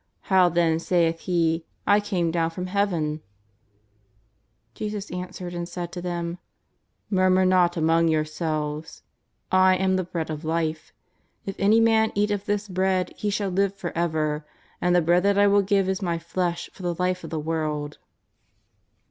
[0.33, 3.21] How then saith He:^ I came down from Heaven?'"
[4.73, 6.39] Jesus answered and said to them:"
[7.11, 9.03] Murmur not among yourselves...
[9.51, 10.91] I am the Bread of Life.
[11.45, 14.43] If any man eat of this Bread he shall live for ever,
[14.81, 17.39] and the Bread that I will give is My flesh for the life of the
[17.39, 17.99] world."